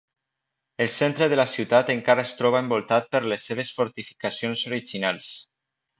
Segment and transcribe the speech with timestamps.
[0.85, 5.33] El centre de la ciutat encara es troba envoltat per les seves fortificacions originals.